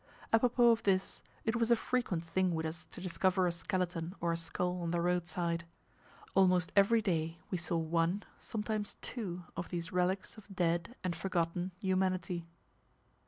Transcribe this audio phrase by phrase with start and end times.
[0.33, 4.31] Apropos of this, it was a frequent thing with us to discover a skeleton or
[4.33, 5.63] a skull on the roadside.
[6.33, 11.69] Almost every day we saw one, sometimes two, of these relics of dead, and forgotten
[11.79, 12.47] humanity.